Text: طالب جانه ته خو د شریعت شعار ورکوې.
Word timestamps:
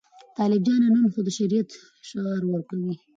طالب 0.37 0.61
جانه 0.65 0.87
ته 1.03 1.09
خو 1.13 1.19
د 1.27 1.29
شریعت 1.37 1.69
شعار 2.09 2.41
ورکوې. 2.47 2.93